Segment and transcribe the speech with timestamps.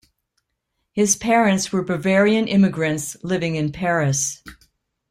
[0.93, 4.41] His parents were Bavarian immigrants living in Paris.